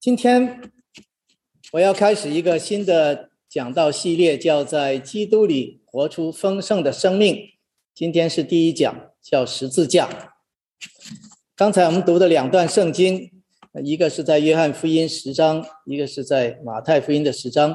[0.00, 0.70] 今天
[1.72, 7.36] 我要开始一个新的讲道系列，叫在基督里活出丰盛的生命。
[7.96, 10.36] 今天是第一讲，叫十字架。
[11.56, 13.28] 刚才我们读的两段圣经，
[13.82, 17.74] 一个是在约翰福音十章，一个是在马太福音的十章。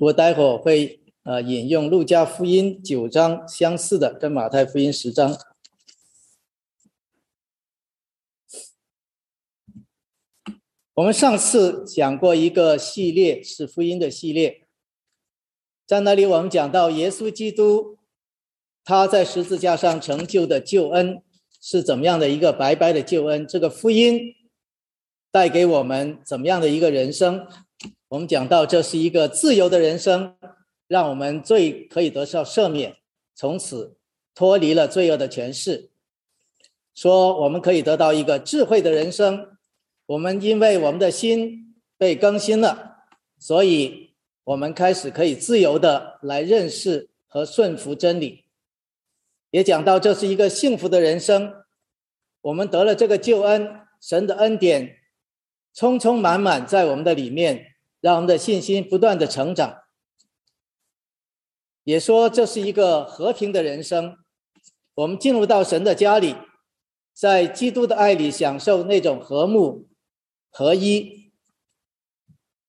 [0.00, 5.36] 我待会儿会呃引用路加福音九章相似的，跟马太福音十章。
[10.98, 14.66] 我们上次讲过一个系列，是福音的系列，
[15.86, 17.98] 在那里我们讲到耶稣基督
[18.84, 21.22] 他在十字架上成就的救恩
[21.60, 24.34] 是怎么样的一个白白的救恩，这个福音
[25.30, 27.46] 带给我们怎么样的一个人生？
[28.08, 30.34] 我们讲到这是一个自由的人生，
[30.88, 32.96] 让我们罪可以得到赦免，
[33.36, 33.96] 从此
[34.34, 35.90] 脱离了罪恶的权势，
[36.92, 39.57] 说我们可以得到一个智慧的人生。
[40.08, 43.04] 我们因为我们的心被更新了，
[43.38, 48.46] 所以我们开始可以自由的来认识和顺服真理。
[49.50, 51.52] 也讲到这是一个幸福的人生，
[52.40, 54.96] 我们得了这个救恩，神的恩典
[55.74, 59.82] 充充满满在我们的里面，让我们的信心不断的成长。
[61.84, 64.16] 也说这是一个和平的人生，
[64.94, 66.34] 我们进入到神的家里，
[67.12, 69.86] 在基督的爱里享受那种和睦。
[70.50, 71.32] 合一，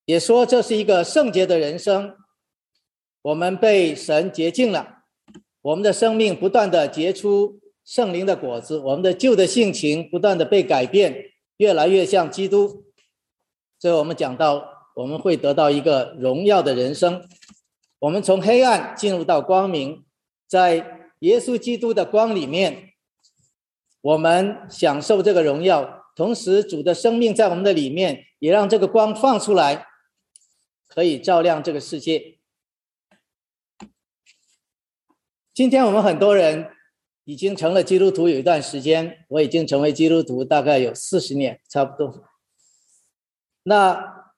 [0.05, 2.15] 也说这是一个圣洁的人生。
[3.21, 5.03] 我们被神洁净了，
[5.61, 12.85] 我们的生命不断的结出圣灵的果子，我们的旧的性情不断的被改变，越来越像基督。
[13.77, 17.27] 所以我们讲到，我们会得到一个荣耀的人生。
[17.99, 20.05] 我们从黑暗进入到光明，
[20.47, 22.93] 在耶稣基督的光里面，
[24.01, 25.98] 我们享受这个荣耀。
[26.19, 29.87] 同时，主的生命在我们的里面，也让这个光放出来，
[30.85, 32.39] 可以照亮这个世界。
[35.53, 36.71] 今天我们很多人
[37.23, 42.25] 已经成了基督徒有一段时间，我已经成为基督徒大概有四十年，差不多。
[43.63, 44.33] 那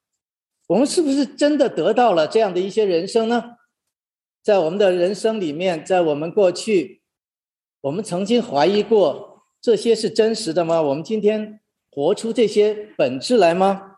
[0.67, 3.55] 我们是不是真的得到了这样的一些人生呢？
[4.43, 7.01] 在我们的人生里面，在我们过去，
[7.81, 10.79] 我们曾经怀疑过这些是真实的吗？
[10.79, 11.59] 我们今天。
[11.93, 13.97] 活出这些本质来吗？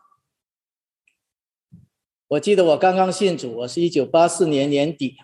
[2.26, 5.16] 我记得我刚刚信主，我是一九八四年年底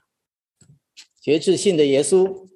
[1.20, 2.46] 决志信的耶稣。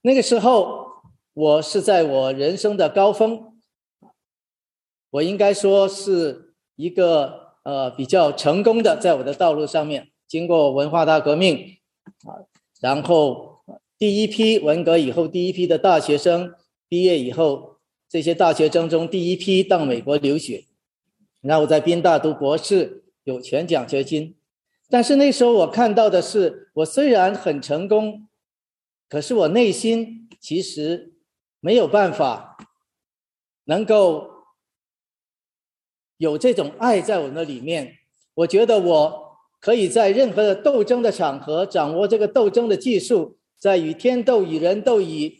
[0.00, 3.60] 那个时候，我是在我人生的高峰，
[5.10, 11.78] 我应该说是一个呃比较成功的，在我的道路上面，经过文化大革命
[12.26, 12.42] 啊，
[12.80, 13.62] 然后
[13.96, 16.52] 第一批文革以后第一批的大学生
[16.88, 17.71] 毕业以后。
[18.12, 20.66] 这些大学生中第一批到美国留学，
[21.40, 24.36] 然后在宾大读博士，有全奖学金。
[24.90, 28.28] 但是那时候我看到的是，我虽然很成功，
[29.08, 31.14] 可是我内心其实
[31.58, 32.58] 没有办法
[33.64, 34.28] 能够
[36.18, 37.96] 有这种爱在我的里面。
[38.34, 45.38] 我觉得我可以在任何的斗争的场合掌握这个斗争的技术，在与天斗、与人斗、与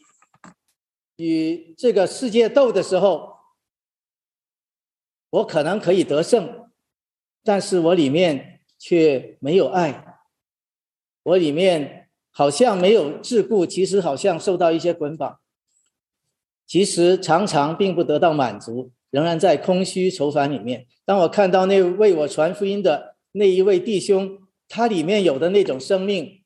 [1.17, 3.37] 与这个世界斗的时候，
[5.31, 6.69] 我可能可以得胜，
[7.45, 10.19] 但是我里面却没有爱，
[11.23, 15.39] 我里面好像没有桎梏，其实好像受到一些捆绑，
[16.67, 20.87] 其实常常并不得到满足，仍然在空虚愁烦里面。
[21.05, 26.42] 当我看到那为我传福音的那一位弟兄，他里面有的那种生命。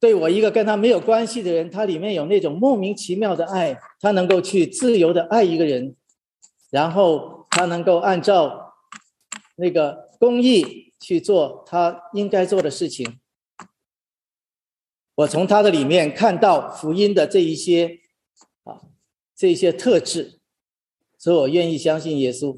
[0.00, 5.96] 对我一个跟他没有关系的人，他里面有那种莫名其妙的爱，他能够去自由的爱一个人，
[6.70, 8.74] 然后他能够按照
[9.56, 13.18] 那个公义去做他应该做的事情。
[15.16, 17.98] 我从他的里面看到福音的这一些
[18.62, 18.82] 啊，
[19.34, 20.38] 这一些特质，
[21.18, 22.56] 所以我愿意相信耶稣。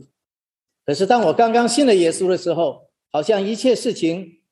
[0.85, 4.43] 可是当我刚刚信了耶稣的时候，好像一切事情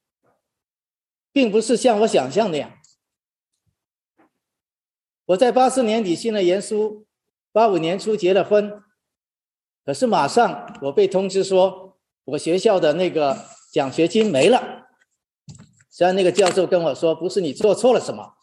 [1.30, 2.77] 并不是像我想象那样。
[5.28, 7.04] 我在八四年底信了耶稣，
[7.52, 8.82] 八五年初结了婚，
[9.84, 13.36] 可是马上我被通知说，我学校的那个
[13.70, 14.86] 奖学金没了。
[15.90, 18.36] 虽然那个教授跟我说，不是你做错了什么，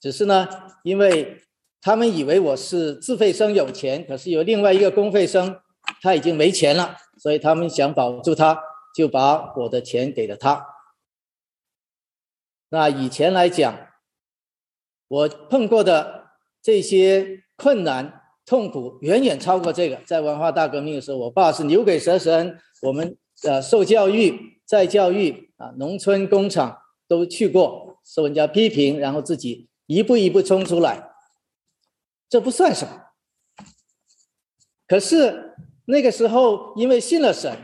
[0.00, 0.48] 只是呢，
[0.84, 1.42] 因为
[1.82, 5.60] 他们以为我是自费生有钱，可是有另外一个公费生
[6.00, 8.58] 他已经没钱了，所以他们想保住他，
[8.94, 10.66] 就把我的钱给了他。
[12.70, 13.85] 那以前来讲。
[15.08, 16.30] 我碰过的
[16.62, 19.96] 这些困难，痛苦远远超过这个。
[20.06, 26.76] 在文化大革命的时候，我爸是牛鬼蛇神，我们呃受教育、再教育啊，农村工厂
[27.06, 31.10] 都去过，受人家批评，然后自己一步一步冲出来，
[32.28, 33.02] 这不算什么。
[34.88, 35.54] 可是
[35.86, 37.56] 那个时候，因为信了神，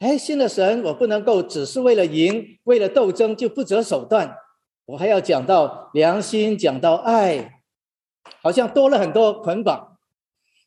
[0.00, 4.36] 哎，信了神，我不能够只是为了赢、为了斗争就不择手段，
[4.86, 7.60] 我还要讲到良心，讲到爱。
[8.40, 9.98] 好像多了很多捆绑，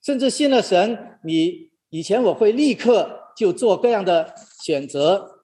[0.03, 5.43] 甚至信了神，你以前我会立刻就做各样的选择，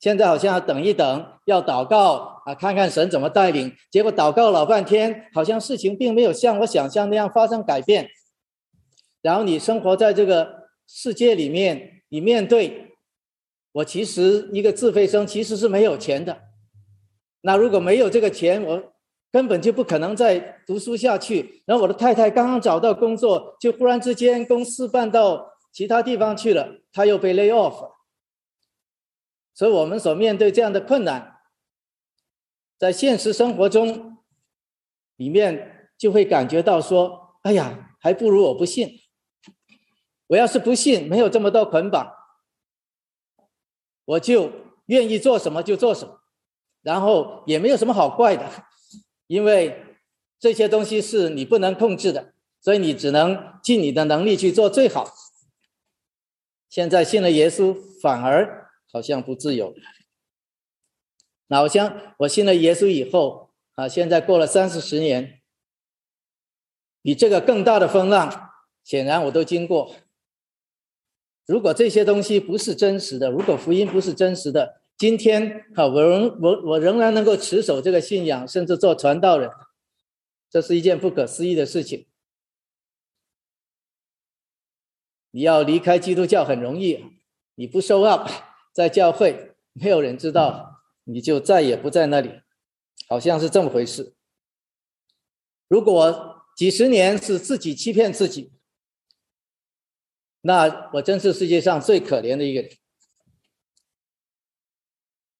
[0.00, 3.72] 现在好像要等一等，要祷告啊，看看神怎么带领。
[3.90, 8.08] 结果祷告老半天，好像事情并没有像我想象那样发生改变。
[9.22, 12.94] 然后你生活在这个世界里面，你面对
[13.72, 16.49] 我，其实一个自费生其实是没有钱的。
[17.42, 18.92] 那如果没有这个钱，我。
[19.32, 21.62] 根本就不可能再读书下去。
[21.64, 27.92] 然后我的太太刚刚找到工作，就忽然之间公司搬到其他地方去了，她又被 lay off。
[29.54, 31.36] 所以我们所面对这样的困难，
[32.76, 34.18] 在现实生活中
[35.14, 38.98] 里面就会感觉到说：“哎呀，还不如我不信。
[40.26, 42.12] 我要是不信，没有这么多捆绑，
[44.06, 44.50] 我就
[44.86, 46.19] 愿意做什么就做什么，
[46.82, 48.48] 然后也没有什么好怪的。
[49.26, 49.84] ”因为
[50.38, 55.12] 这些东西是你不能控制的，所以你只能尽你的能力去做最好。
[56.68, 59.74] 现在信了耶稣，反而好像不自由。
[61.48, 65.40] 那好像我信了耶稣以后啊，现在过了三四十年，
[67.02, 68.52] 比这个更大的风浪，
[68.84, 69.94] 显然我都经过。
[71.46, 79.50] 如果这些东西不是真实的，如果福音不是真实的，今天，哈，我仍我我仍然能够持守这个信仰，甚至做传道人，
[80.50, 82.06] 这是一件不可思议的事情。
[85.30, 87.02] 你要离开基督教很容易，
[87.54, 88.28] 你不收 up
[88.74, 92.42] 在教会，没有人知道，你就再也不在那里，
[93.08, 94.14] 好像是这么回事。
[95.66, 98.52] 如果几十年是自己欺骗自己，
[100.42, 102.70] 那我真是世界上最可怜的一个人。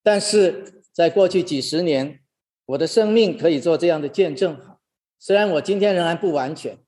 [0.02, 2.22] 但是在过去几十年，
[2.64, 4.78] 我的生命可以做这样的见证。
[5.18, 6.78] 虽然我今天仍然不完全，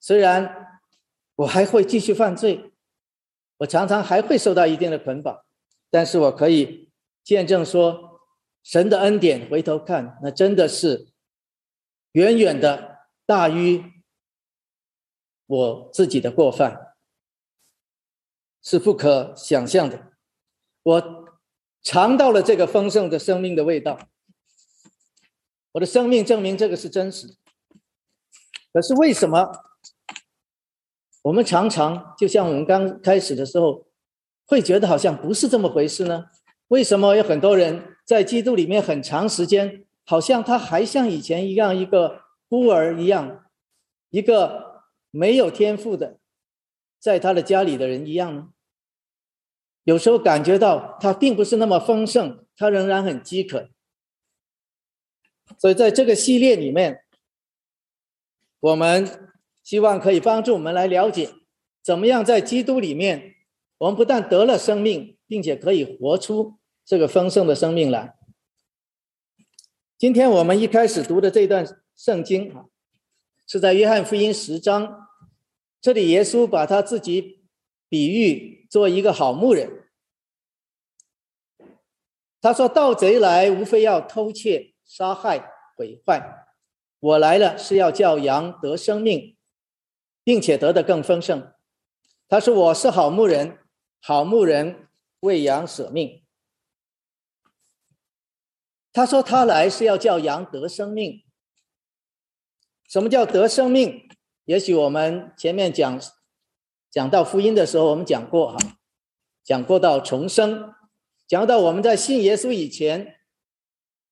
[0.00, 0.80] 虽然
[1.34, 2.72] 我还会继续犯罪，
[3.58, 5.44] 我常常还会受到一定的捆绑，
[5.90, 6.90] 但是我可以
[7.22, 8.22] 见证说，
[8.62, 11.08] 神的恩典回头看，那真的是
[12.12, 13.84] 远远的大于
[15.46, 16.94] 我自己的过犯，
[18.62, 20.12] 是不可想象的。
[20.82, 21.25] 我。
[21.86, 23.96] 尝到了这个丰盛的生命的味道，
[25.70, 27.36] 我的生命证明这个是真实。
[28.72, 29.52] 可是为什么
[31.22, 33.86] 我们常常就像我们刚开始的时候，
[34.46, 36.26] 会觉得好像不是这么回事呢？
[36.66, 43.44] 为什么有很多人在基督里面很长时间，好像他还像以前一样一个孤儿一样，
[44.10, 46.18] 一个没有天赋的，
[46.98, 48.48] 在他的家里的人一样呢？
[49.86, 53.70] 有时候感觉到它并不是那么丰盛，它仍然很饥渴。
[55.58, 57.04] 所以在这个系列里面，
[58.58, 59.30] 我们
[59.62, 61.30] 希望可以帮助我们来了解，
[61.84, 63.36] 怎么样在基督里面，
[63.78, 68.16] 我们不但得了生命，并且可以活出这个丰盛的生命来。
[69.96, 71.64] 今天我们一开始读的这段
[71.94, 72.64] 圣经啊，
[73.46, 75.08] 是在约翰福音十章，
[75.80, 77.35] 这里耶稣把他自己
[77.88, 78.54] 比喻。
[78.68, 79.88] 做一个好牧人，
[82.40, 86.48] 他说：“盗贼来，无非要偷窃、杀害、毁坏。
[86.98, 89.36] 我来了，是要叫羊得生命，
[90.24, 91.54] 并且得的更丰盛。”
[92.28, 93.56] 他说：“我是好牧人，
[94.00, 94.88] 好牧人
[95.20, 96.24] 为羊舍命。”
[98.92, 101.24] 他说：“他来是要叫羊得生命。”
[102.90, 104.08] 什么叫得生命？
[104.44, 106.00] 也许我们前面讲。
[106.96, 108.56] 讲到福音的时候，我们讲过哈，
[109.44, 110.72] 讲过到重生，
[111.28, 113.16] 讲到我们在信耶稣以前，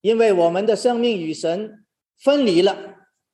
[0.03, 1.87] 因为我们的生命与神
[2.19, 2.76] 分离了，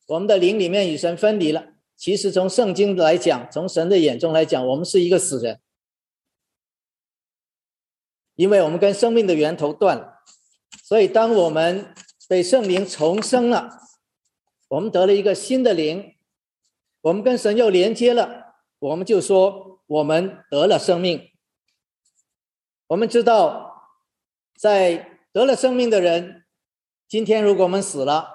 [0.06, 1.72] 我们的灵里面与神分离了。
[1.96, 5.60] 其实从圣经来讲，从神的眼中来讲，我们是一个死人，
[8.36, 10.22] 因为我们跟生命的源头断了。
[10.84, 11.92] 所以当我们
[12.28, 13.68] 被圣灵重生了，
[14.68, 16.14] 我们得了一个新的灵，
[17.00, 18.48] 我们跟神又连接了。
[18.80, 21.28] 我们就说，我们得了生命。
[22.88, 23.84] 我们知道，
[24.58, 26.44] 在得了生命的人，
[27.06, 28.26] 今天如果我们死了，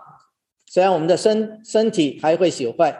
[0.67, 2.95] 虽然我们的身身体还会朽坏，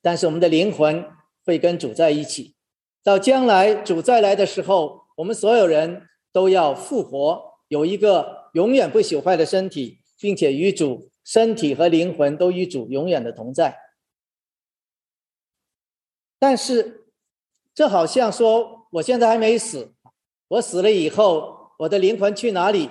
[0.00, 1.06] 但是我们的灵魂
[1.44, 2.56] 会跟主在一起。
[3.04, 13.76] 到将来主再来的时候，我们所有人都要复活，有一个永远不朽坏的身体，并且与主身体和灵魂都与主永远的同在。
[16.38, 17.06] 但是，
[17.74, 19.94] 这好像说，我现在还没死，
[20.48, 22.90] 我死了以后，我的灵魂去哪里？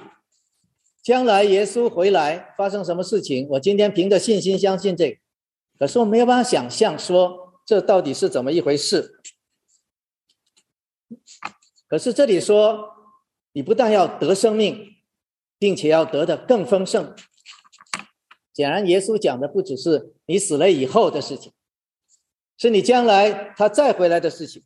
[1.04, 3.48] 将来耶稣回来发生什么事情？
[3.52, 5.18] 我今天凭着信心相信这个，
[5.78, 9.22] 可是我没有办法想象说这到底是怎么一回事。
[11.88, 12.90] 可是这里说，
[13.54, 14.96] 你不但要得生命，
[15.60, 17.16] 并且要得的更丰盛。
[18.54, 21.54] 显然，耶稣讲的不只是你死了以后的事情，
[22.58, 24.64] 是你将来他再回来的事情。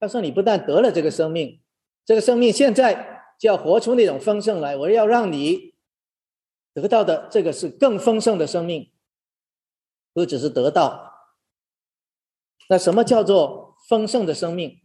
[0.00, 1.62] 他说，你不但得了这个生命，
[2.04, 3.16] 这个生命现在。
[3.38, 5.76] 就要活出那种丰盛来，我要让你
[6.74, 8.92] 得到的这个是更丰盛的生命，
[10.12, 11.14] 不只是得到。
[12.68, 14.82] 那什么叫做丰盛的生命？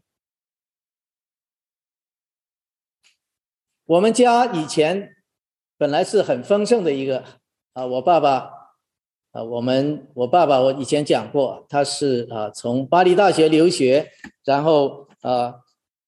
[3.86, 5.16] 我们家以前
[5.76, 7.26] 本来是很丰盛的一个
[7.74, 8.63] 啊，我爸爸
[9.34, 14.10] 啊，我们我爸爸我以前讲过，他是啊从巴黎大学留学，
[14.46, 15.56] 然后啊。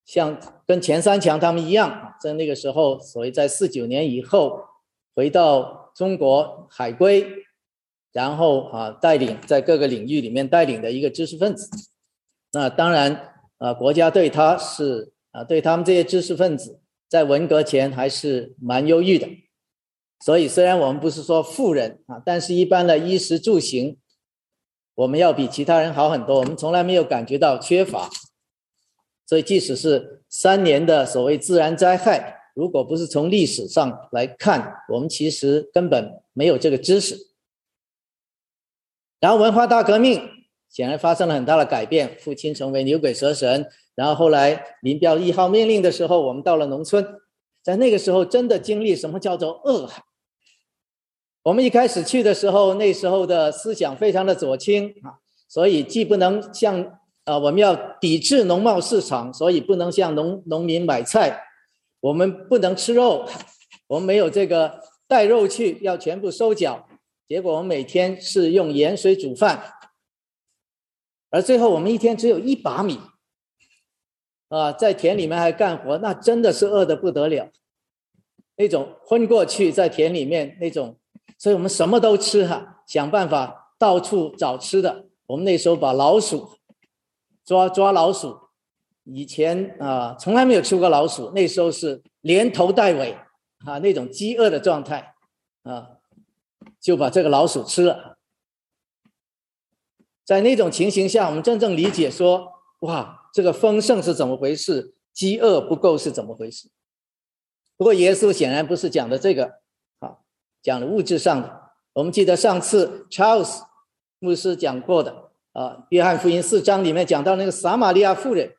[0.07, 4.59] 像跟钱三强他们一样，在那个时候，所谓在四九年以后
[5.15, 7.25] 回到中国海归，
[8.11, 11.67] 然后啊带领在各个领域里面带领的一个知识分子。
[12.51, 16.79] 那当然啊，国家对他是啊对他们这些知识分子
[17.09, 19.27] 在文革前还是蛮优裕的。
[20.19, 23.97] 所以虽然我们不是说富人啊，但是一般的衣食住行，
[24.95, 26.39] 我们要比其他人好很多。
[26.39, 28.09] 我们从来没有感觉到缺乏。
[29.27, 37.17] 所以，即使是三年的所谓自然灾害，如果不是从历史上来看，我们其实根本没有这个知识。
[39.19, 40.29] 然后，文化大革命
[40.69, 43.67] 显然发生了很大的改变，父亲成为牛鬼蛇神。
[43.95, 47.03] 然后后来林彪一号命令的时候，我们到了农村，
[47.63, 50.03] 在那个时候真的经历什么叫做恶海。
[51.45, 56.99] 我们一开始去的时候，那时候的思想非常的左倾啊，所以既不能像。
[57.25, 61.41] 啊，我们要抵制农贸市场，所以不能向农农民买菜。
[61.99, 63.27] 我们不能吃肉，
[63.89, 66.87] 我们没有这个带肉去，要全部收缴。
[67.27, 69.73] 结果我们每天是用盐水煮饭，
[71.31, 72.99] 而最后我们一天只有一把米。
[74.49, 77.49] 啊，在田里面还干活，那真的是饿得不得了，
[78.57, 80.95] 那种昏过去在田里面那种，
[81.37, 85.05] 所以我们什么都吃哈，想办法到处找吃的。
[85.27, 86.51] 我们那时候把老鼠。
[87.45, 88.35] 抓抓老鼠，
[89.03, 93.15] 以前啊从来没有吃过老鼠，那时候是连头带尾
[93.59, 95.13] 啊那种饥饿的状态
[95.61, 95.89] 啊，
[96.81, 98.17] 就把这个老鼠吃了。
[100.23, 104.95] 在那种情形下，我们真正理解说，哇，这个丰盛是怎么回事？
[105.13, 106.71] 饥饿不够是怎么回事？
[107.77, 109.59] 不过耶稣显然不是讲的这个，
[110.65, 111.61] 讲了物质上的。
[111.93, 113.61] 我们记得上次 Charles
[114.17, 115.29] 牧师讲过的。
[115.53, 118.57] 啊，约翰福音四章里面讲到那个撒玛利亚妇人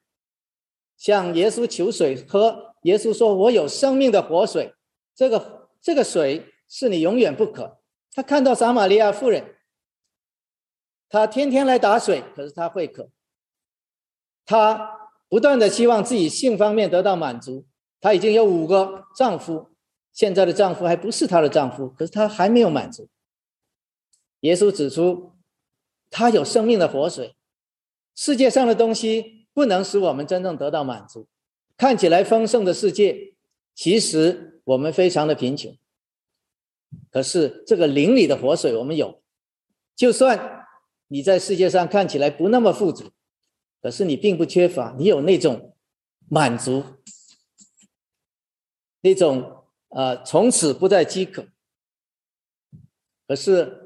[0.97, 4.73] 向耶稣求水喝，耶稣说：“我有生命的活水，
[5.15, 7.77] 这个这个水是你永远不渴。”
[8.15, 9.57] 他看到撒玛利亚妇人，
[11.11, 13.11] 他天天来打水，可是他会渴。
[14.47, 17.67] 他不断的希望自己性方面得到满足，
[18.01, 19.69] 他已经有五个丈夫，
[20.17, 23.09] 现在的丈夫还不是她的丈夫，可是她还没有满足。
[24.41, 25.31] 耶稣指出。
[26.09, 27.35] 它有生命的活水，
[28.15, 31.27] 世界上的东西不能使我们真正得到满足。
[31.77, 33.35] 看起来丰盛的世界，
[33.75, 35.77] 其实我们非常的贫穷。
[37.11, 39.21] 可是这个灵里的活水我们有，
[39.97, 40.69] 就算
[41.09, 43.11] 你在世界上看起来不那么富足，
[43.83, 45.75] 可是你并不缺乏，你有那种
[46.29, 46.85] 满足，
[49.01, 49.66] 那种
[49.97, 51.49] 呃从此不再饥渴。
[53.27, 53.83] 可是。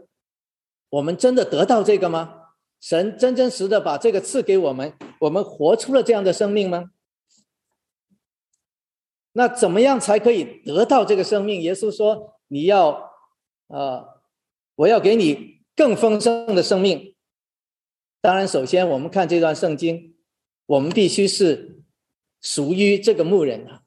[0.93, 2.49] 我们真的得到这个吗？
[2.81, 6.90] 神真真实的把这个赐给我们，我们活出了这样的生命吗？
[9.31, 11.62] 那怎么样才可以得到这个生命？
[11.62, 13.12] 耶稣说：“你要，
[13.69, 14.21] 呃，
[14.75, 17.14] 我要给你更丰盛的生命。”
[18.21, 20.17] 当然，首先我们看这段圣经，
[20.67, 21.85] 我们必须是
[22.40, 23.85] 属于这个牧人的。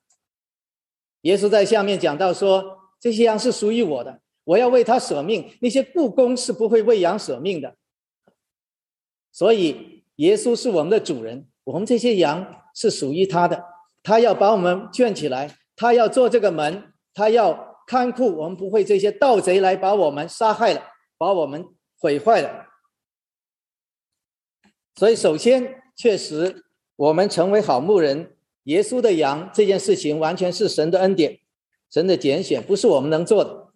[1.23, 7.77] 耶稣在下面讲到说：“这些羊是属于我的。”我要为他舍命，那些故宫是不会为羊舍命的。
[9.31, 13.63] 所以，耶稣是我们的主人，我们这些羊是属于他的。
[14.03, 21.65] 他要把我们圈起来，他要做这个门，他要看顾我们，不会这些盗贼来把我们杀害了，把我们
[21.97, 22.67] 毁坏了。
[24.95, 26.65] 所以，首先，确实，
[26.97, 28.32] 我们成为好牧人，
[28.63, 31.39] 耶稣的羊这件事情，完全是神的恩典，
[31.89, 33.73] 神的拣选，不是我们能做的。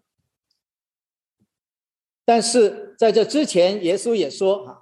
[2.24, 4.82] 但是在这之前，耶稣也说啊，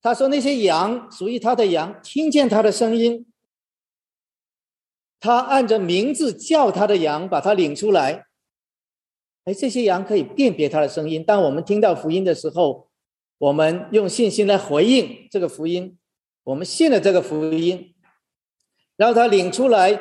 [0.00, 3.26] 他说那些羊属于他的羊，听见他的声音，
[5.18, 8.26] 他按着名字叫他的羊，把他领出来。
[9.44, 11.24] 哎，这些羊可以辨别他的声音。
[11.24, 12.88] 当我们听到福音的时候，
[13.38, 15.96] 我们用信心来回应这个福音，
[16.44, 17.94] 我们信了这个福音，
[19.00, 19.98] 然后他领出来，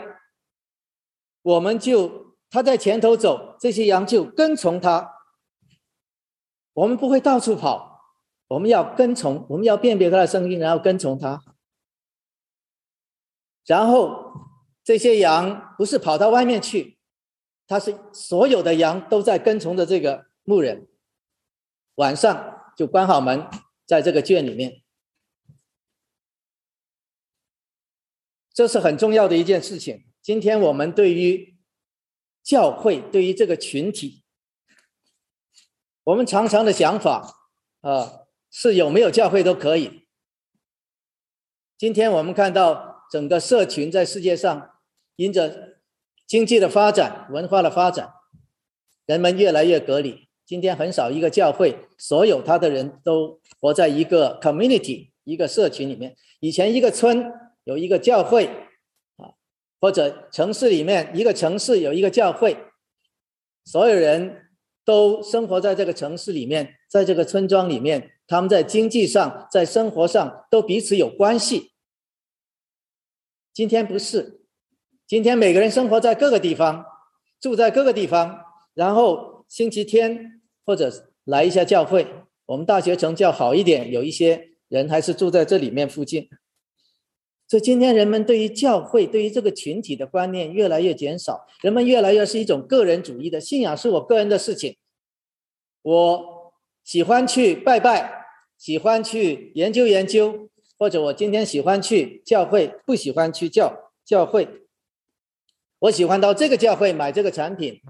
[1.41, 5.09] 我们就他在前头走，这些羊就跟从他。
[6.73, 8.01] 我们不会到处跑，
[8.49, 11.41] 我们要跟从，我们要辨别他的声音，然后跟从他。
[13.65, 14.33] 然后
[14.83, 16.99] 这些羊不是跑到外面去。
[17.67, 20.89] 他是所有的羊都在跟从着这个牧人，
[21.95, 23.47] 晚上就关好门，
[23.85, 24.81] 在这个圈里面，
[28.59, 30.03] 这是很重要的一件事情。
[30.21, 31.55] 今天我们对于
[32.43, 34.21] 教会，对于这个群体，
[36.03, 37.37] 我们常常的想法
[37.79, 40.01] 啊，是有没有教会都可以。
[41.77, 44.71] 今天我们看到整个社群在世界上，
[45.15, 45.79] 因着。
[46.27, 48.11] 经济的发展，文化的发展，
[49.05, 50.27] 人们越来越隔离。
[50.45, 56.17] 今天很少一个教会，所有他的人都活在一个 community 一个社群里面。
[56.41, 57.33] 以前一个村
[57.69, 58.47] 有一个教会
[59.17, 59.37] 啊，
[59.79, 62.57] 或者城市里面一个城市有一个教会，
[63.63, 64.49] 所有人
[64.83, 71.71] 都生活在这个城市里面，在这个村庄里面，他们在经济上、在生活上都彼此有关系。
[73.53, 74.41] 今天不是。
[75.05, 76.83] 今天每个人生活在各个地方，
[77.39, 80.91] 住在各个地方，然后星期天或者
[81.23, 82.07] 来一下教会。
[82.47, 86.27] 我们大学城较好一点，有一些人还是住在这里面附近。
[87.49, 94.77] 所以今天人们对于教会、对于这个群体的观念越来越减少，人们越来越是一种个人主义的信仰，是我个人的事情。
[95.81, 104.47] 我喜欢去拜拜，喜欢去研究研究，或者我今天喜欢去教会，不喜欢去教教会。
[105.79, 107.81] 我喜欢到这个教会买这个产品，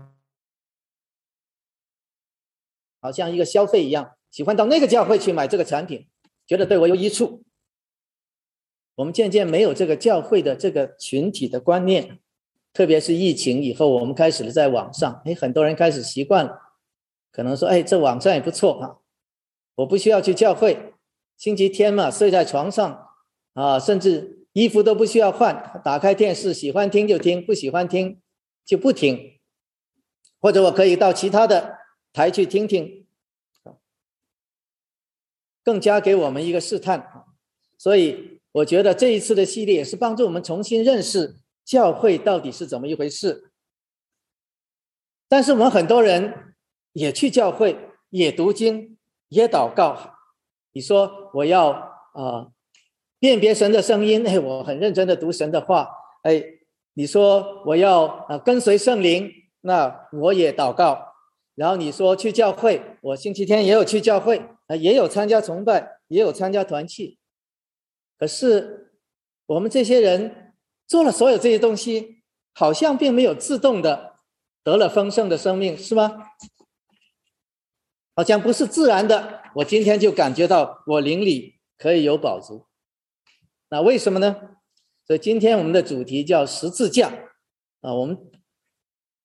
[3.01, 4.15] 好像一个消费一样。
[4.31, 6.07] 喜欢到那个教会去买这个产品，
[6.47, 7.43] 觉得对我有益处。
[8.99, 12.19] 我们渐渐没有这个教会的这个群体的观念，
[12.73, 16.59] 特别是疫情以后，我们开始了在网上，哎，很多人开始习惯了，
[17.31, 18.97] 可能说，哎，这网站也不错啊，
[19.75, 20.95] 我不需要去教会，
[21.37, 23.07] 星期天嘛，睡在床上
[23.53, 24.37] 啊，甚至。
[24.53, 28.19] 衣服都不需要换，打开电视，喜欢听就听，不喜欢听
[28.65, 29.39] 就不听，
[30.41, 31.77] 或者我可以到其他的
[32.11, 33.05] 台去听听，
[35.63, 37.27] 更加给我们一个试探。
[37.77, 43.51] 所以我觉得这一次的系列也是帮助我们重新认识教会到底是怎么一回事。
[45.27, 46.55] 但是我们很多人
[46.93, 47.77] 也去教会，
[48.09, 50.15] 也读经，也祷告。
[50.71, 51.69] 你说我要
[52.13, 52.47] 啊？
[53.19, 55.89] 辨别神的声音，哎，我很认真的读神的话，
[56.23, 56.41] 哎，
[56.93, 59.29] 你说我要啊跟随圣灵，
[59.61, 61.15] 那我也祷告。
[61.53, 67.18] 然后你说去教会，我星期天也有去教会，啊，也有参加崇拜，也有参加团契。
[68.19, 68.91] 可是
[69.45, 70.53] 我们这些人
[70.85, 72.21] 做了所有这些东西，
[72.53, 74.19] 好像并没有自动的
[74.63, 76.25] 得了丰盛的生命，是吗？
[78.13, 79.41] 好像不是自然的。
[79.55, 82.67] 我今天就感觉到我灵里可以有饱足。
[83.69, 84.35] 那为什么呢？
[85.07, 87.07] 所以今天我们的主题叫十字架
[87.79, 87.93] 啊。
[87.93, 88.29] 我们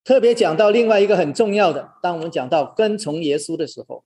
[0.04, 4.04] 特别讲到另外一个很重要的，当我们讲到跟从耶稣的时候，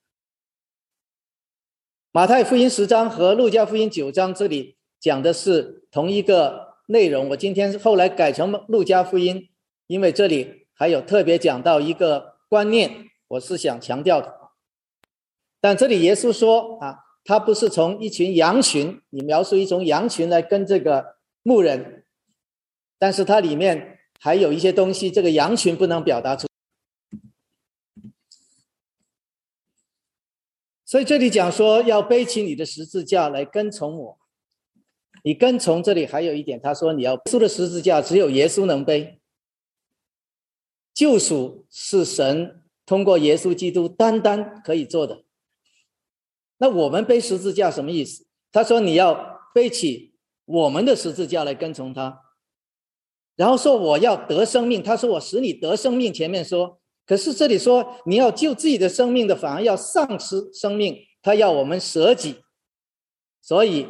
[2.11, 7.29] 马太福音十章和路加福音九章这里讲的是同一个内容。
[7.31, 9.49] 我今天后来改成路加福音，
[9.87, 14.35] 因为这里还有特别讲到一个观念，我是想强调的。
[15.61, 17.05] 但这里耶稣说啊。
[17.25, 22.07] 他不是从一群羊群，你描述一种羊群来跟这个牧人，
[22.99, 26.47] 但是它里面还有一些东西，这个羊群不能表达出。
[30.87, 34.19] 所以这里讲说要背起你的十字架来跟从我，
[35.25, 39.21] 你跟从这里还有一点，他说你要背的十字架只有耶稣能背，
[40.95, 45.25] 救赎是神通过耶稣基督单单可以做的。
[46.59, 48.27] 那我们背十字架什么意思？
[48.51, 52.21] 他说你要背起我们的十字架来跟从他，
[53.37, 54.83] 然后说我要得生命。
[54.83, 56.13] 他说我使你得生命。
[56.13, 61.05] 前面说，可是这里说你要救自己的生命的，反而要丧失生命。
[61.21, 62.37] 他要我们舍己，
[63.43, 63.87] 所以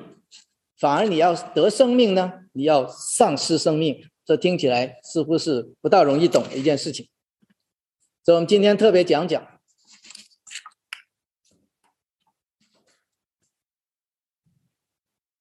[0.78, 7.08] 反而你要得生命呢，你要丧失生命，这听起来似乎是不大容易懂的一件事情。
[8.24, 9.46] 所以我们今天特别讲讲。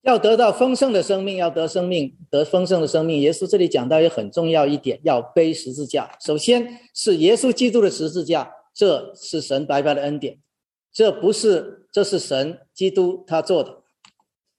[0.01, 3.19] 要得到丰盛的生命，要得生命，得丰盛的生命。
[3.19, 6.17] 耶稣这里讲到也很重要一点，要背十字架。
[6.21, 10.39] 首先是耶稣基督的十字架，这是神白白的恩典，
[10.93, 13.83] 这不是，这是神基督他做的。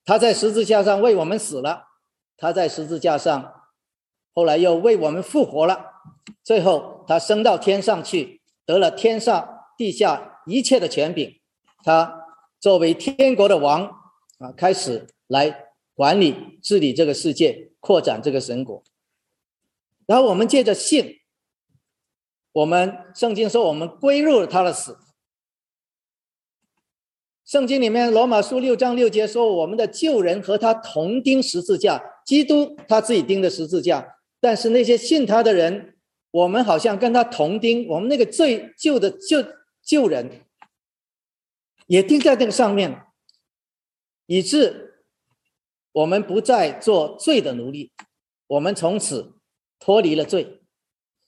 [0.09, 1.88] 他在十字架上为我们死了，
[2.38, 3.53] 他在十字架上
[4.33, 5.85] 后来又为我们复活了，
[6.42, 11.38] 最后他升到天上去，得了天上地下一切的权柄。
[11.85, 12.25] 他
[12.59, 13.83] 作为天国的王
[14.38, 15.07] 啊，开始。
[15.27, 18.83] 来管理、治理这个世界，扩展这个神国。
[20.07, 21.18] 然后我们借着信，
[22.53, 24.99] 我们圣经说我们归入了他的死。
[27.49, 34.19] 圣经里面罗马书六章六节说，我们的旧人和他同钉十字架，基督他自己钉的十字架。
[34.39, 35.97] 但是那些信他的人，
[36.31, 39.43] 我们好像跟他同钉，我们那个最旧的旧
[39.83, 40.43] 旧人
[41.87, 43.01] 也钉在那个上面，
[44.27, 44.85] 以致。
[45.93, 47.93] 我们不再做罪的奴隶，
[48.47, 49.33] 我们从此
[49.79, 50.61] 脱离了罪。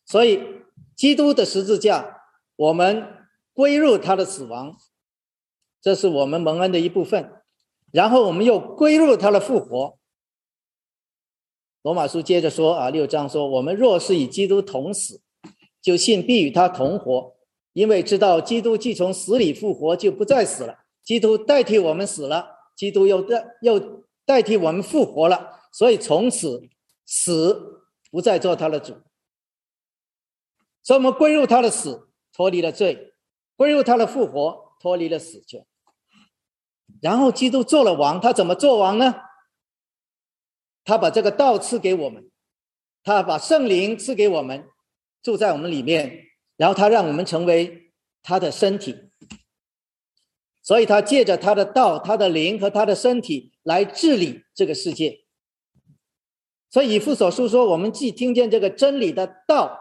[0.04, 0.38] 所以，
[0.94, 2.20] 基督的十字架，
[2.56, 4.76] 我们归入他的死亡，
[5.80, 7.42] 这是我们蒙恩的一部分。
[7.92, 9.98] 然后，我们又归入他的复活。
[11.82, 15.22] 罗马书接着说啊，六章说：我们若是与基督同死，
[15.80, 17.34] 就信必与他同活，
[17.72, 20.80] 因为知道基督既从死里复活，就不再死了。
[21.02, 24.00] 基督代替我们死了，基督又代又。
[24.26, 26.68] 代替我们复活了，所以从此
[27.04, 28.94] 死不再做他的主。
[30.84, 33.12] 所以我们归入他的死，脱离了罪；
[33.56, 35.66] 归入他的复活，脱离了死罪。
[37.00, 39.14] 然后基督做了王，他怎么做王呢？
[40.84, 42.30] 他把这个道赐给我们，
[43.02, 44.68] 他把圣灵赐给我们，
[45.22, 49.10] 住在我们里面，然后他让我们成为他的身体。
[50.62, 55.24] 所以，他借着他的道、他的灵和他的身体来治理这个世界。
[56.70, 59.80] 所以，以父所述说，我们既听见这个真理的道，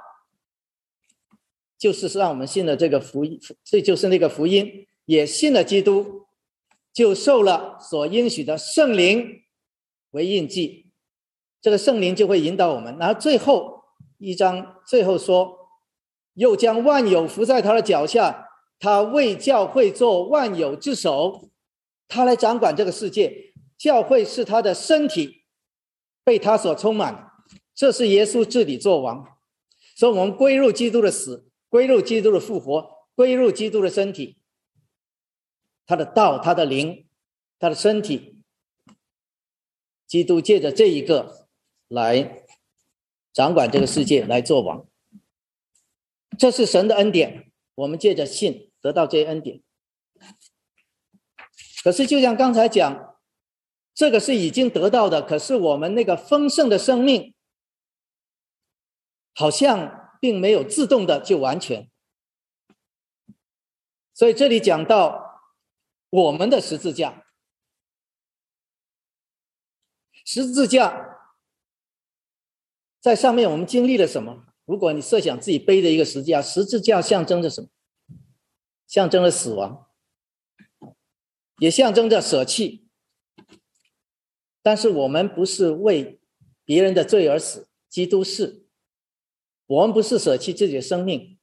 [1.77, 6.27] 就是让我们信了这个福音，这就是那个福音，也信了基督，
[6.99, 9.43] 就受了所应许的圣灵
[10.11, 10.91] 为印记。
[11.61, 12.97] 这个圣灵就会引导我们。
[12.99, 13.81] 然后最后
[14.17, 15.57] 一章最后说，
[16.33, 18.49] 又将万有伏在他的脚下。
[18.79, 21.49] 他为教会做万有之首，
[22.09, 23.53] 他来掌管这个世界。
[23.77, 25.45] 教会是他的身体，
[26.25, 27.31] 被他所充满。
[27.73, 29.25] 这是耶稣治理作王，
[29.95, 34.38] 所以我们归入基督的死，归入基督的复活，归入基督的身体。
[35.89, 37.07] 他的道，他的灵，
[37.57, 38.43] 他的身体，
[40.05, 41.47] 基督借着这一个
[41.87, 42.45] 来
[43.33, 44.85] 掌管这个世界，来做王。
[46.37, 48.67] 这是神的恩典，我们借着信。
[48.81, 49.61] 得到这些恩典，
[51.83, 53.17] 可是就像刚才讲，
[53.93, 57.35] 这个是已经得到的，可是我们那个丰盛的生命，
[59.35, 61.91] 好像并没有自动的就完全。
[64.13, 65.28] 所以这里讲到
[66.09, 67.25] 我们的十字架，
[70.25, 71.19] 十字架
[72.99, 74.45] 在上面，我们经历了什么？
[74.65, 77.69] 如果你设想自己背着一个十字架，十字架象征着什么？
[78.87, 79.87] 象征了死亡，
[81.59, 82.87] 也象征着舍弃。
[84.61, 86.19] 但是我们不是为
[86.65, 88.65] 别人的罪而死，基督是。
[89.67, 91.37] 我们不是舍弃自己的生命，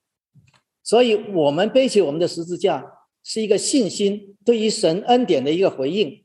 [0.82, 2.95] 所以我们背起我们的十字架，
[3.28, 6.24] 是一个信心对于神恩典的一个回应。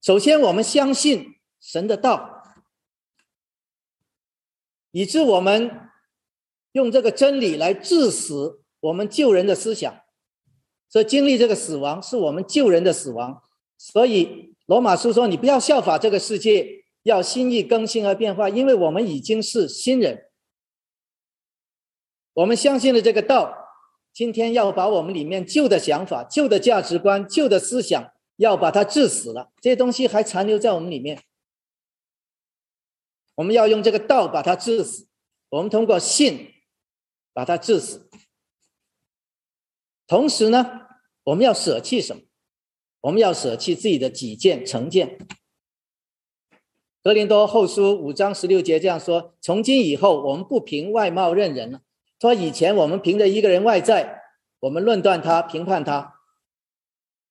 [0.00, 2.44] 首先，我们相信神的道，
[4.92, 5.90] 以致我们
[6.70, 8.62] 用这个真理来致死。
[8.78, 10.02] 我们救人的思想，
[10.88, 13.42] 所以经历这个死亡是我们救人的死亡。
[13.78, 20.30] 所以罗马书说：“你不要效法这个世界，要心意更新和变化，因为我们已经是新人。
[22.32, 23.61] 我们相信了这个道，
[24.12, 29.52] 今天要把我们里面旧的想法、旧的价值观、旧的思想，要把它治死了。
[29.60, 31.22] 这些东西还残留在我们里面，
[33.36, 35.08] 我们要用这个道把它治死。
[35.48, 36.52] 我们通过信
[37.32, 38.08] 把它治死。”
[40.06, 40.88] 同时呢，
[41.24, 42.22] 我们要舍弃什么？
[43.00, 45.18] 我们要舍弃自己的己见、成见。
[47.02, 51.80] 格林多后书五章十六节这样说：“从今以后，我们不凭外貌认人了。
[52.22, 54.22] 说以前我们凭着一个人外在，
[54.60, 56.20] 我们论断他、评判他，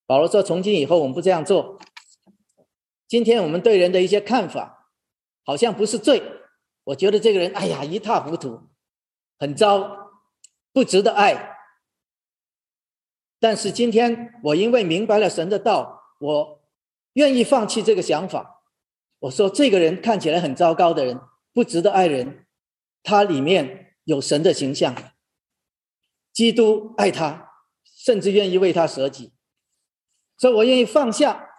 [0.06, 1.80] 保罗说：“从今以后，我们不这样做。
[3.08, 4.90] 今天我们对人的一些看法，
[5.46, 6.22] 好像不是罪。
[6.84, 8.64] 我觉得这个人，哎呀，一塌糊涂，
[9.40, 10.12] 很糟，
[10.74, 11.56] 不值得爱。
[13.40, 16.62] 但是今天，我因为明白了神的道，我
[17.14, 18.62] 愿意放弃这个想法。
[19.20, 21.22] 我说，这个人看起来很糟糕的人，
[21.54, 22.46] 不值得爱人，
[23.02, 24.96] 他里面有神的形象，
[26.34, 27.52] 基督爱他，
[27.84, 29.34] 甚至愿意为他舍己。”
[30.38, 31.50] 所以我愿意放下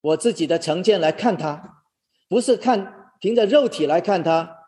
[0.00, 1.82] 我自己的成见来看他，
[2.28, 4.66] 不是看凭着肉体来看他。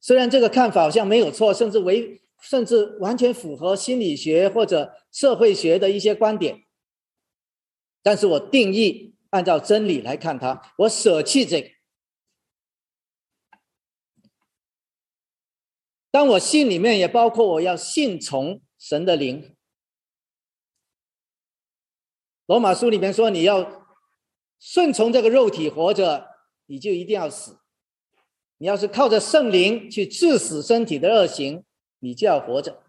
[0.00, 6.64] 虽然这个看法好像没有错，甚至为甚至完全符合心理学或者社会学的一些观点，
[8.02, 11.68] 但是我定义按照真理来看他，我舍弃这个。
[16.12, 19.56] 当我信里面也包括我要信从神的灵。
[22.44, 23.88] 罗马书里面说，你要
[24.60, 26.28] 顺从这个肉体活着，
[26.66, 27.54] 你就一定要死；
[28.58, 31.64] 你要是靠着圣灵去致死身体的恶行，
[32.00, 32.82] 你就要活着。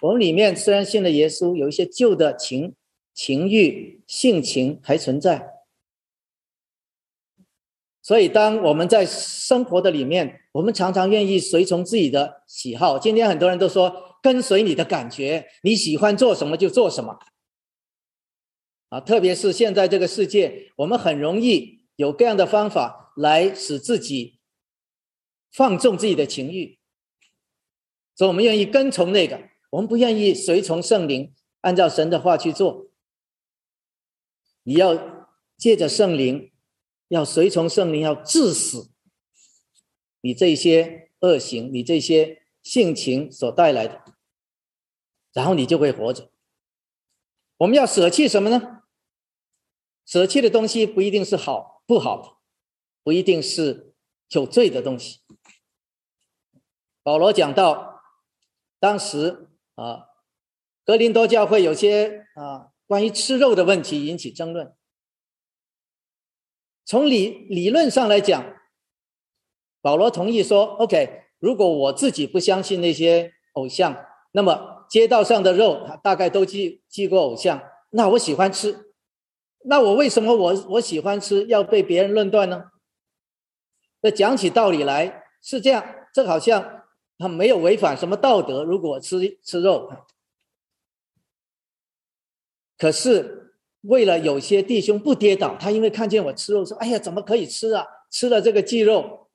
[0.00, 2.74] 我们里面虽然信了耶稣，有一些旧的情
[3.12, 5.53] 情欲、性情还存在，
[8.04, 12.98] 所以当我们在生活的里面，我们常常愿意随从自己的喜好。
[12.98, 17.18] 今天很多人都说，跟随你的感觉，你喜欢做什么就做什么。
[18.90, 24.38] 啊，特别是现在这个世界，我们很容易有各样的方法来使自己
[25.50, 26.78] 放纵自己的情欲，
[28.14, 29.40] 所以我们愿意跟从那个，
[29.70, 32.90] 我们不愿意随从圣灵，按照神的话去做。
[34.64, 36.52] 你要借着圣灵，
[37.08, 38.90] 要随从圣灵，要致死
[40.20, 44.04] 你这些恶行，你这些性情所带来的，
[45.32, 46.30] 然后你就会活着。
[47.58, 48.82] 我们要舍弃什么呢？
[50.06, 52.36] 舍弃的东西不一定是好不好的，
[53.02, 53.94] 不一定是
[54.30, 55.20] 有罪的东西。
[57.02, 58.02] 保罗讲到，
[58.80, 60.08] 当时啊，
[60.84, 64.74] 格林多教会有些啊关于吃肉的问题引起争论。
[66.84, 68.44] 从理理论上来讲，
[69.80, 78.92] 保罗同意说：“OK，如果我自己不相信那些偶像，那么街道上的肉大概都祭祭过偶像，那我喜欢吃。”
[79.66, 82.70] 那我为什么我我喜欢吃要被别人论断呢？
[84.02, 86.84] 那讲起道理来是这样，这好像
[87.16, 88.62] 他没有违反什么道德。
[88.62, 89.90] 如果吃吃肉，
[92.76, 93.43] 可是
[93.84, 97.86] 为了有些弟兄不跌倒，他因为看见我吃肉，说：“哎呀，怎么可以吃啊？
[98.10, 99.28] 吃了这个鸡肉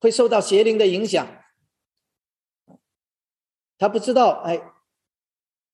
[0.00, 1.26] 会受到邪灵的影响。”
[3.78, 4.60] 他不知道，哎，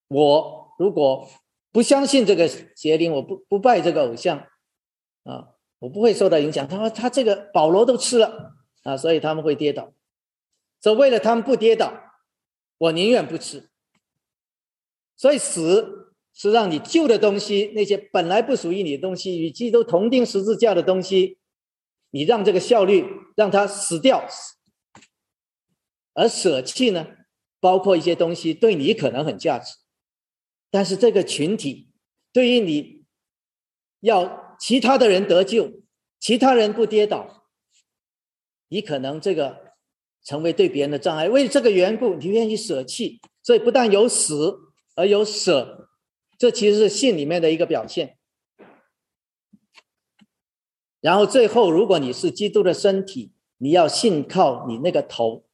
[0.09, 1.29] 我如果。
[1.73, 4.39] 不相信这个邪灵，我不不拜这个偶像，
[5.23, 6.67] 啊，我不会受到影响。
[6.67, 9.93] 他说他这个保罗都吃了啊，所以他们会跌倒。
[10.81, 11.93] 所以为了他们不跌倒，
[12.77, 13.71] 我宁愿不吃。
[15.15, 16.00] 所以死
[16.35, 21.39] 是让你旧的东西，那些本来不属于你的东西，与基督同钉十字架的东西，
[22.11, 23.05] 你让这个效率
[23.37, 24.27] 让它死掉。
[26.15, 27.07] 而舍弃呢，
[27.61, 29.77] 包括一些东西对你可能很价值。
[30.71, 31.91] 但是这个群体
[32.33, 33.05] 对于你
[34.01, 35.83] 要其他的人得救，
[36.19, 37.47] 其他人不跌倒，
[38.69, 39.75] 你可能这个
[40.25, 41.29] 成为对别人的障碍。
[41.29, 44.59] 为这个缘故，你愿意舍弃，所以不但有死，
[44.95, 45.80] 而有舍，
[46.41, 48.17] 这其实是信里面的一个表现。
[51.03, 55.45] 然后最后，如果你是基督的身体，你要信靠你那个头。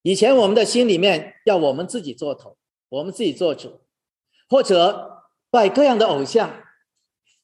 [0.00, 2.56] 以前我们的心里面要我们自己做头。
[2.88, 3.82] 我们自己做主，
[4.48, 6.62] 或者拜各样的偶像，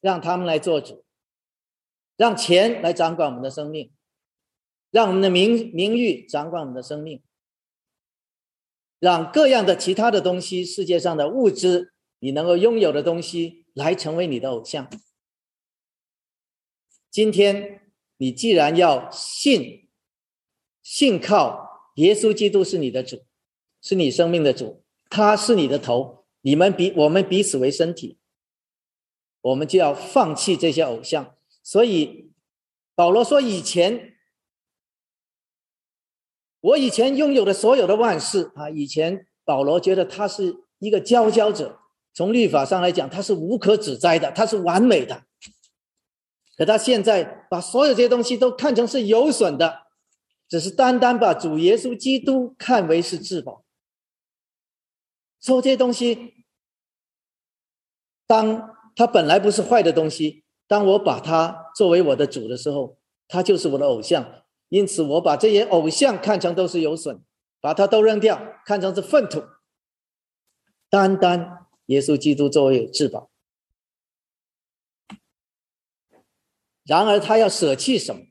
[0.01, 1.05] 让他们来做主，
[2.17, 3.93] 让钱来掌管我们的生命，
[4.91, 7.21] 让我们的名名誉掌管我们的生命，
[9.01, 14.89] 让各样的其他的东西，世界上的物质，你能够拥有的东西，来成为你的偶像。
[17.11, 19.89] 今天你既然要信，
[20.83, 23.25] 信靠耶稣基督是你的主，
[23.81, 24.85] 是你生命的主。
[25.09, 28.19] 他是你的头，你们彼我们彼此为身体，
[29.41, 31.35] 我们就要放弃这些偶像。
[31.65, 32.31] 所以
[32.95, 34.10] 保罗说：“以前
[36.61, 41.81] 我以前拥有的所有的万事啊，以前保罗觉得他是一个佼佼者，
[42.13, 45.25] 从律法上来讲，他是无可指摘的，他是完美的。
[46.57, 49.87] 可他现在把所有这些东西都看成是有损的，
[50.49, 53.65] 只是单单把主耶稣基督看为是至宝。”
[55.41, 56.45] 说这些东西，
[58.27, 64.40] 当他本来不是坏的东西，当我把它作为我的主的时候，他就是我的偶像。
[64.71, 67.23] 因此，我把这些偶像看成都是有损，
[67.61, 69.43] 把它都扔掉，看成是粪土，
[70.89, 73.31] 单单耶稣基督作为至宝。
[76.85, 78.23] 然而，他要舍弃什么？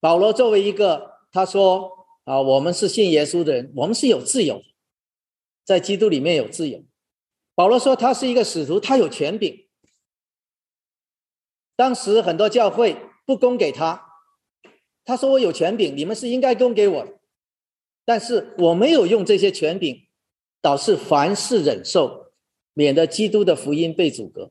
[0.00, 4.62] 保罗作为一个，他说：“啊，我们是信耶稣的人，我们是有自由，
[5.64, 6.84] 在基督里面有自由。”
[7.54, 9.68] 保罗说他是一个使徒，他有权柄。
[11.76, 14.07] 当时很多教会不供给他，
[15.08, 17.06] 他说：“我有权柄，你们是应该供给我，
[18.04, 20.06] 但是我没有用这些权柄，
[20.60, 22.26] 导致凡事忍受，
[22.74, 24.50] 免得基督的福音被阻隔。”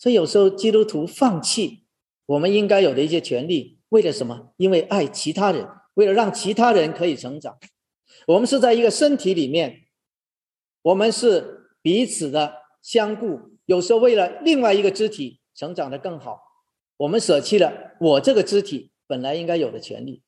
[0.00, 1.84] 所以有时候基督徒放弃
[2.24, 4.54] 我们应该有的一些权利，为了什么？
[4.56, 7.58] 因为爱其他人，为了让其他人可以成长。
[8.28, 9.82] 我们是在一个身体里面，
[10.80, 13.38] 我们是彼此的相顾。
[13.66, 16.40] 有时候为了另外一个肢体成长的更好，
[16.96, 20.22] 我们舍弃了我这个肢体本来应该有的权利。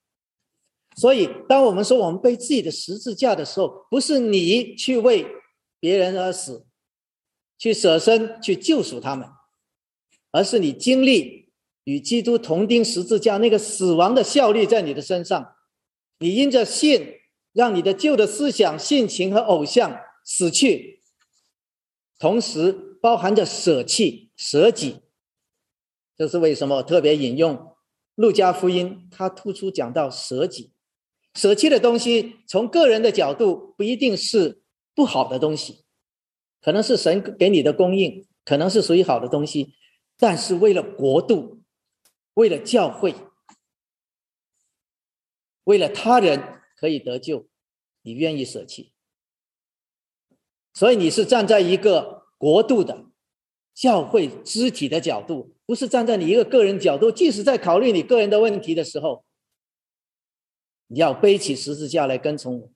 [0.97, 5.27] 所以，当我们说我们背自己的十字架的时候，不是你去为
[5.79, 6.67] 别人而死，
[7.57, 9.29] 去舍身去救赎他们。
[10.31, 11.51] 而是你经历
[11.85, 15.55] 与基督同钉十字架那个死亡的效力在你的身上，
[16.19, 17.15] 你因着信，
[17.53, 21.01] 让你的旧的思想、性情和偶像死去，
[22.19, 25.01] 同时包含着舍弃、舍己。
[26.15, 26.83] 这是为什么？
[26.83, 27.77] 特别引用
[28.19, 30.73] 路加福音，他突出讲到舍己、
[31.35, 34.61] 舍弃的东西，从个人的角度不一定是
[34.93, 35.85] 不好的东西，
[36.61, 39.77] 可能是神给你的供应，可能是属于好的东西。
[40.17, 41.63] 但是为了国度，
[42.35, 43.15] 为了教会，
[45.63, 47.47] 为了他人可以得救，
[48.03, 48.93] 你愿意舍弃。
[50.75, 53.07] 所以你是站在一个国度的
[53.73, 57.13] 教会肢体的角度，不是站在你一个个人角度。
[57.13, 59.23] 即使在考虑你个人的问题的时候，
[60.87, 62.73] 你要背起十字架来跟从我。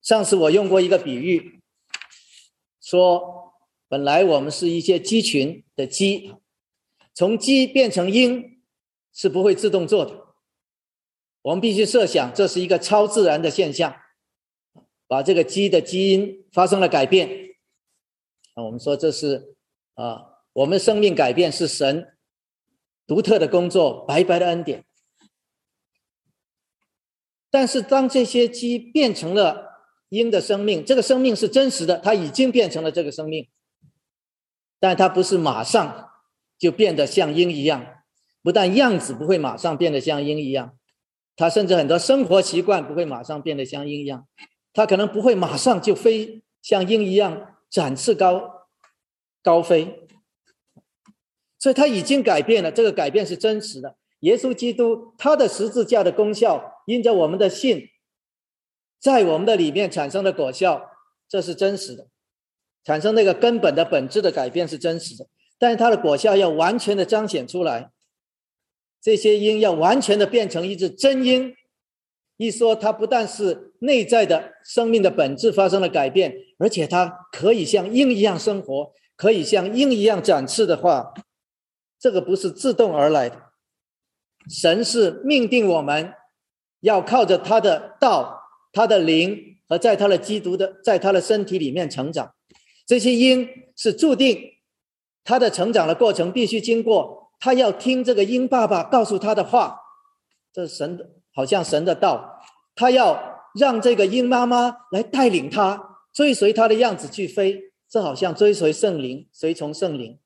[0.00, 1.60] 上次我用过一个比喻，
[2.80, 3.54] 说
[3.88, 6.32] 本来我们是一些鸡群的鸡，
[7.12, 8.62] 从鸡变成鹰
[9.12, 10.34] 是不会自动做的，
[11.42, 14.01] 我们必须设想这是一个超自然的现象，
[15.12, 17.28] 把这个鸡的基因发生了改变。
[18.54, 19.54] 啊，我们说这是
[19.92, 22.16] 啊，我们生命改变是神
[23.06, 24.86] 独特的工作，白白的恩典。
[27.50, 33.50] 但是当这些鸡变成了，鹰的生命，这个生命是真实的，它已经变成了这个生命，
[34.80, 36.08] 但它不是马上
[36.56, 38.02] 就变得像鹰一样。
[38.42, 40.78] 不但样子不会马上变得像鹰一样，
[41.36, 44.26] 它甚至很多生活习惯不会马上变得像鹰一样。
[44.72, 48.68] 它可能不会马上就飞像鹰一样展翅高
[49.42, 50.08] 高飞，
[51.58, 52.72] 所以它已经改变了。
[52.72, 53.96] 这个改变是真实的。
[54.20, 57.88] 耶稣基督他的十字架的功效，因着我们的信。
[59.00, 60.88] 在我们的里面产生的果效，
[61.28, 62.06] 这是真实的，
[62.84, 65.26] 产生那个根本的本质的改变是真实的，
[65.58, 67.90] 但是它的果效要完全的彰显出来，
[69.00, 71.56] 这些鹰要完全的变成一只真鹰。
[72.36, 81.12] 一说它不但是内在的生命的本质发生了改变，而且它可以像鹰一样生活，可以像鹰一样展翅的话，
[82.00, 83.36] 这个不是自动而来的，
[84.48, 86.12] 神是命定我们
[86.80, 88.40] 要靠着他的道。
[88.74, 92.32] 他的灵和在他的基督的，在他的身体里面成长，
[92.86, 94.42] 这些鹰是注定
[95.24, 99.78] 他的成长的过程必须经过，他要听这个鹰爸爸告诉他的话，
[100.54, 102.40] 这是神的，好像神的道，
[102.74, 110.18] 他要让这个鹰妈妈来带领他追随他的样子去飞，这好像追随圣灵，随从圣灵，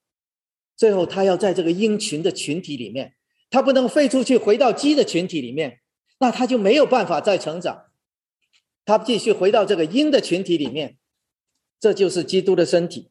[0.77, 3.16] 最后他要在这个鹰群的群体里面，
[3.51, 5.81] 他不能飞出去回到鸡的群体里面，
[6.18, 7.87] 那他就没有办法再成长。
[8.85, 10.97] 他继续回到这个鹰的群体里面，
[11.81, 13.11] 这就是基督的身体。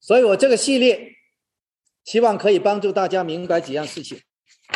[0.00, 1.16] 所以我这个系列
[2.04, 4.20] 希望可以帮助大家明白几样事情，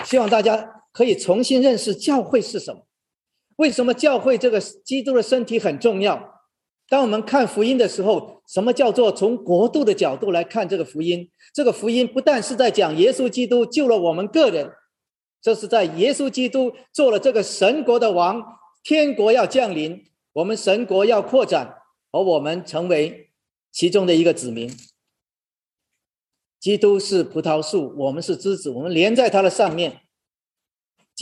[0.04, 2.86] 希望大家可以重新认识教会是什么，
[3.56, 6.40] 为什么教会这个基督的身体很重要。
[6.88, 11.30] 当我们看福音的时候，什么叫做从国度的角度来看这个福音？
[11.54, 14.70] 这个福音不但是在讲耶稣基督救了我们个人。
[15.40, 18.40] 这是在耶稣基督做了这个神国的王，
[18.84, 21.78] 天国要降临，我们神国要扩展，
[22.12, 23.30] 而我们成为
[23.72, 24.70] 其中的一个子民。
[26.60, 30.02] 基督是葡萄树，我们是枝子，我们连在它的上面，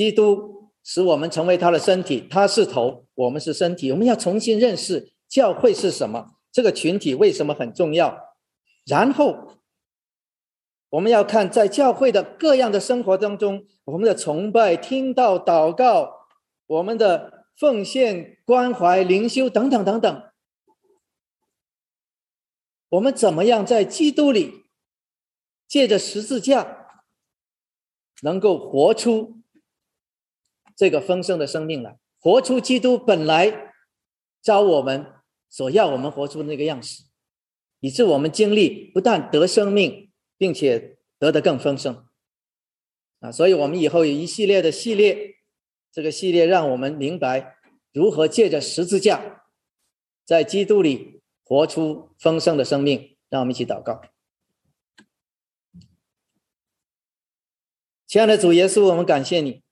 [0.00, 3.92] 基督使我们成为他的身体，他是头，我们是身体。
[3.92, 8.18] 我们要重新认识教会是什么，这个群体为什么很重要。
[8.86, 9.58] 然后，
[10.88, 16.28] 我们要看在教会的各样的生活当中，我们的崇拜、听到、祷告，
[16.66, 20.22] 我们的奉献、关怀、灵修等等等等。
[22.88, 24.64] 我们怎么样在基督里，
[25.68, 26.88] 借着十字架，
[28.22, 29.39] 能够活出
[30.80, 33.74] 这个丰盛的生命来，活出基督本来
[34.40, 35.12] 招我们
[35.50, 37.02] 所要我们活出那个样式，
[37.80, 42.06] 以致我们经历不但得生命，并且得的更丰盛
[43.18, 43.30] 啊！
[43.30, 45.36] 所以，我们以后有一系列的系列，
[45.92, 47.56] 这个系列让我们明白
[47.92, 49.44] 如何借着十字架，
[50.24, 51.20] 在基督里。
[51.42, 54.00] 活出丰盛的生命，让我们一起祷告。
[58.06, 59.64] 亲爱的主耶稣，我们感谢你，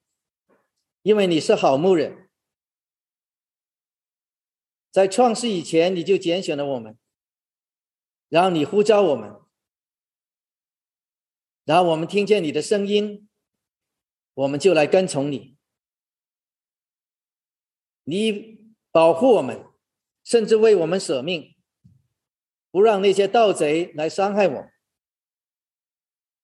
[1.09, 2.29] 因为你是好牧人，
[4.91, 6.99] 在创世以前你就拣选了我们，
[8.29, 9.41] 然后你呼召我们，
[11.65, 13.27] 然后我们听见你的声音，
[14.35, 15.57] 我们就来跟从你，
[18.05, 19.65] 你保护我们，
[20.23, 21.57] 甚至为我们舍命。
[22.71, 24.71] 不让那些盗贼来伤害我。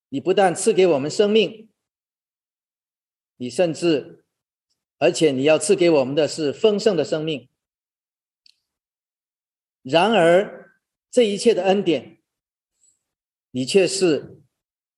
[0.09, 1.71] 你不但赐给我们生命，
[3.37, 4.24] 你甚至，
[5.05, 7.51] 而且你要赐给我们的是丰盛的生命。
[9.83, 10.79] 然而，
[11.11, 12.23] 这一切的恩典，
[13.51, 14.43] 你却是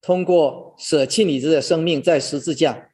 [0.01, 2.93] 通过舍弃你自己的生命在十字架，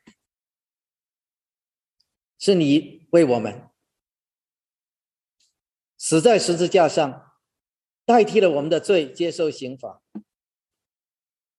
[2.38, 3.68] 是你为我们
[5.98, 7.28] 死在十字架上。
[8.04, 10.02] 代替了我们的罪，接受刑罚，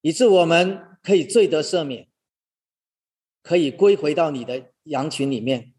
[0.01, 2.09] 以致我们可以罪得赦免，
[3.43, 5.75] 可以归回到你的羊群里面，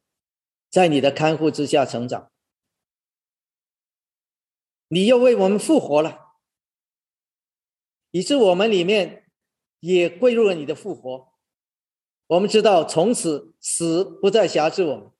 [0.70, 2.30] 在你的看护之下成长。
[4.88, 6.36] 你又为我们复活了，
[8.12, 9.28] 以致我们里面
[9.80, 11.32] 也归入了你的复活。
[12.28, 15.10] 我们知道，从此死不再辖制我们。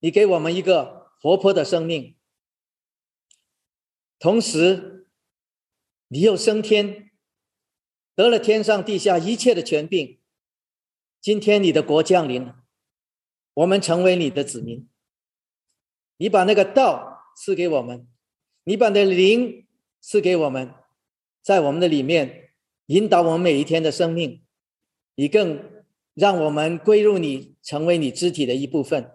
[0.00, 2.18] 你给我们一个活泼的生命。
[4.18, 5.08] 同时，
[6.08, 7.05] 你又升天，
[8.16, 10.18] 得了天上地下一切的权柄。
[11.20, 12.62] 今天你的国降临了，
[13.52, 14.88] 我们成为你的子民。
[16.16, 18.08] 你把那个道赐给我们，
[18.64, 19.66] 你把那灵
[20.00, 20.72] 赐给我们，
[21.42, 22.54] 在我们的里面
[22.86, 24.42] 引导我们每一天的生命。
[25.14, 29.12] 你更让我们归入你，成为你肢体的一部分，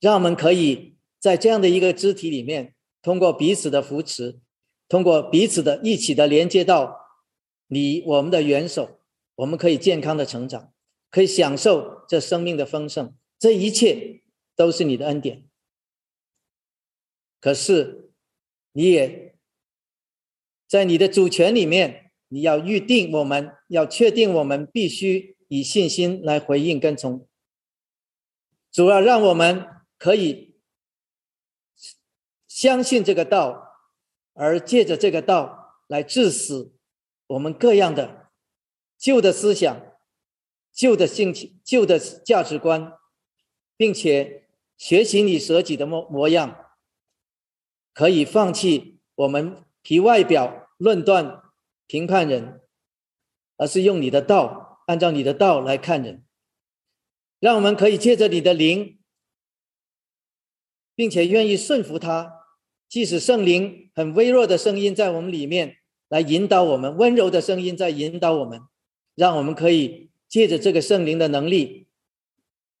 [0.00, 2.74] 让我们可以在这样的一个肢体里面。
[3.02, 4.40] 通过彼此的扶持，
[4.88, 7.07] 通过彼此的一起的连接到
[7.68, 9.00] 你我们的元首，
[9.36, 10.72] 我们可以健康的成长，
[11.10, 13.14] 可以享受这生命的丰盛。
[13.38, 14.22] 这一切
[14.56, 15.48] 都是你的恩典。
[17.40, 18.10] 可是，
[18.72, 19.38] 你也
[20.66, 27.28] 在你的主权里面，你要预定我们，要确定我们必须以信心来回应跟从，
[28.72, 29.64] 主要让我们
[29.96, 30.48] 可以。
[32.48, 33.76] 相信这个道，
[34.32, 36.74] 而借着这个道来致死
[37.28, 38.30] 我们各样的
[38.98, 39.80] 旧的思想、
[40.72, 42.92] 旧的性情、旧的价值观，
[43.76, 46.74] 并且学习你舍己的模模样，
[47.94, 51.42] 可以放弃我们皮外表论断、
[51.86, 52.62] 评判人，
[53.56, 56.24] 而是用你的道，按照你的道来看人，
[57.40, 58.98] 让我们可以借着你的灵，
[60.94, 62.46] 并且愿意顺服他。
[62.88, 65.77] 即使圣灵很微弱的声音在我们里面
[66.08, 68.62] 来引导我们，温柔的声音在引导我们，
[69.14, 71.86] 让我们可以借着这个圣灵的能力，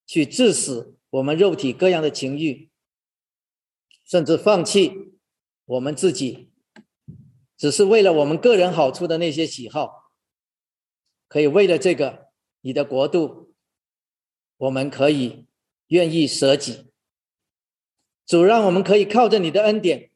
[0.06, 2.70] 去致死我们肉体各样的情欲，
[4.04, 5.12] 甚至放弃
[5.66, 6.50] 我们自己，
[7.56, 10.12] 只是为了我们个人好处的那些喜好，
[11.28, 12.28] 可以为了这个
[12.62, 13.54] 你的国度，
[14.56, 15.46] 我们可以
[15.88, 16.86] 愿意舍己。
[18.26, 20.10] 主让我们可以靠着你的恩典，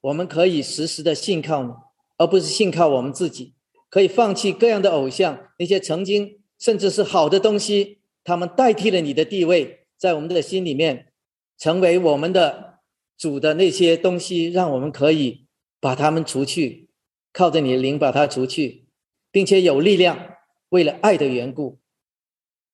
[0.00, 1.70] 我们可以时时的信靠你，
[2.16, 3.54] 而不是信靠我们自己。
[3.90, 11.12] 可以放弃各样的偶像，那些曾经甚至是好的东西，他们代替了你的地位，在我们的心里面
[11.56, 12.80] 成为我们的
[13.16, 15.46] 主的那些东西，让我们可以
[15.80, 16.88] 把他们除去，
[17.32, 18.86] 靠着你的灵把它除去，
[19.30, 20.36] 并且有力量，
[20.70, 21.78] 为了爱的缘故，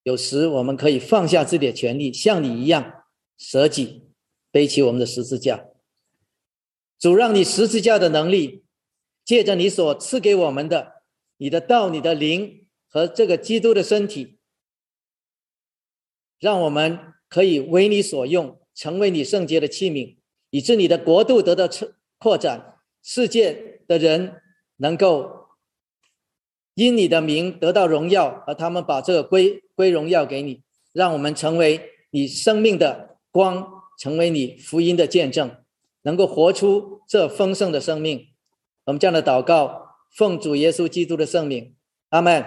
[0.03, 3.05] 有时我们可以放下自己的权利，像你一样
[3.36, 4.07] 舍己。
[4.53, 5.66] 背起我们的十字架，
[6.99, 8.64] 主让你十字架的能力，
[9.30, 11.04] 借着你所赐给我们的
[11.36, 14.40] 你的道、你的灵，和这个基督的身体，
[16.40, 20.16] 让我们可以为你所用，成为你圣洁的器皿，
[20.50, 24.42] 以致你的国度得到扩扩展，世界的人
[24.78, 25.46] 能够
[26.74, 35.62] 因你的名得到荣耀，而他们把这个归归荣耀给你，让我们成为你生命的光，成为你福音的见证，
[36.02, 38.26] 能够活出这丰盛的生命。
[38.91, 41.76] 我们这样的祷告，奉主耶稣基督的圣名，
[42.09, 42.45] 阿门。